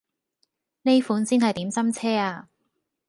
[0.81, 2.47] 呢款先係點心車呀